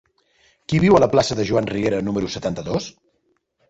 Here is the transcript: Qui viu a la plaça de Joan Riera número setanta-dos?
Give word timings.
Qui 0.71 0.79
viu 0.85 0.97
a 0.97 1.03
la 1.03 1.11
plaça 1.13 1.39
de 1.43 1.47
Joan 1.51 1.71
Riera 1.77 2.03
número 2.11 2.35
setanta-dos? 2.41 2.93